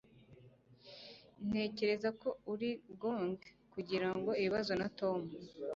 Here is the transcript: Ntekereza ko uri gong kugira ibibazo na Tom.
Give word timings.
Ntekereza 1.47 2.09
ko 2.21 2.29
uri 2.53 2.69
gong 2.99 3.35
kugira 3.73 4.05
ibibazo 4.41 4.73
na 4.81 4.87
Tom. 4.99 5.19